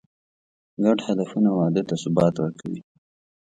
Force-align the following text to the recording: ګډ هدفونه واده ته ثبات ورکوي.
ګډ 0.83 0.99
هدفونه 1.07 1.49
واده 1.57 1.81
ته 1.89 1.95
ثبات 2.03 2.35
ورکوي. 2.39 2.81